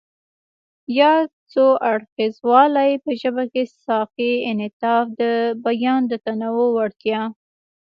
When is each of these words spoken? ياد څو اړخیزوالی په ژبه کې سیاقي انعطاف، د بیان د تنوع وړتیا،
ياد 0.99 1.29
څو 1.51 1.65
اړخیزوالی 1.91 2.91
په 3.03 3.11
ژبه 3.21 3.43
کې 3.53 3.63
سیاقي 3.79 4.33
انعطاف، 4.49 5.05
د 5.19 5.21
بیان 5.65 6.01
د 6.07 6.13
تنوع 6.25 6.69
وړتیا، 6.75 7.21